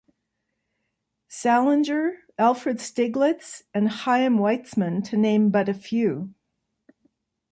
Salinger, 1.27 2.21
Alfred 2.39 2.81
Stieglitz, 2.81 3.61
and 3.71 3.87
Chaim 3.87 4.39
Weizmann, 4.39 5.03
to 5.07 5.15
name 5.15 5.51
but 5.51 5.69
a 5.69 5.75
few. 5.75 6.33